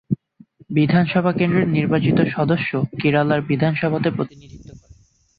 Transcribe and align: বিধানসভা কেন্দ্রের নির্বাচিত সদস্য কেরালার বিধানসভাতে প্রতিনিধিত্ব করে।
বিধানসভা 0.69 1.31
কেন্দ্রের 1.33 1.67
নির্বাচিত 1.69 2.17
সদস্য 2.35 2.71
কেরালার 3.01 3.41
বিধানসভাতে 3.41 4.09
প্রতিনিধিত্ব 4.11 4.69
করে। 4.73 4.93